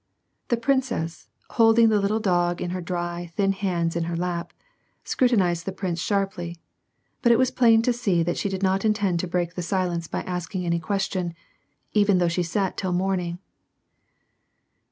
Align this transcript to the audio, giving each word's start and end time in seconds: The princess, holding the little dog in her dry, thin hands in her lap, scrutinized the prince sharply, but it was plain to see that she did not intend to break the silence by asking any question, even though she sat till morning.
The 0.47 0.57
princess, 0.57 1.27
holding 1.51 1.89
the 1.89 2.01
little 2.01 2.19
dog 2.19 2.59
in 2.59 2.71
her 2.71 2.81
dry, 2.81 3.31
thin 3.35 3.51
hands 3.51 3.95
in 3.95 4.05
her 4.05 4.15
lap, 4.15 4.51
scrutinized 5.03 5.67
the 5.67 5.71
prince 5.71 5.99
sharply, 5.99 6.57
but 7.21 7.31
it 7.31 7.37
was 7.37 7.51
plain 7.51 7.83
to 7.83 7.93
see 7.93 8.23
that 8.23 8.35
she 8.37 8.49
did 8.49 8.63
not 8.63 8.83
intend 8.83 9.19
to 9.19 9.27
break 9.27 9.53
the 9.53 9.61
silence 9.61 10.07
by 10.07 10.23
asking 10.23 10.65
any 10.65 10.79
question, 10.79 11.35
even 11.93 12.17
though 12.17 12.27
she 12.29 12.41
sat 12.41 12.77
till 12.77 12.93
morning. 12.93 13.37